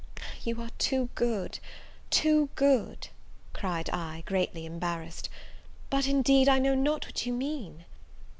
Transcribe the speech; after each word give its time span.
"You 0.43 0.59
are 0.63 0.71
too, 0.79 1.09
too 2.09 2.49
good," 2.55 3.07
cried 3.53 3.87
I, 3.91 4.23
greatly 4.25 4.65
embarrassed; 4.65 5.29
"but 5.91 6.07
indeed 6.07 6.49
I 6.49 6.57
know 6.57 6.73
not 6.73 7.05
what 7.05 7.27
you 7.27 7.33
mean." 7.33 7.85